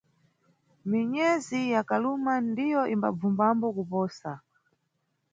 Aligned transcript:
Minyezi 0.89 1.59
ya 1.73 1.81
kaluma 1.89 2.33
ndiyo 2.49 2.81
imbabvumbambo 2.93 3.65
kuposa. 3.77 4.31